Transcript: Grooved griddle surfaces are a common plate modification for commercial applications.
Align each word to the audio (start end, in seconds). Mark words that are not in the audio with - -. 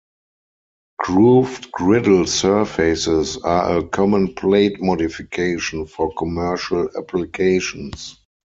Grooved 0.97 1.71
griddle 1.73 2.25
surfaces 2.25 3.37
are 3.43 3.77
a 3.77 3.87
common 3.87 4.33
plate 4.33 4.81
modification 4.81 5.85
for 5.85 6.11
commercial 6.15 6.89
applications. 6.97 8.17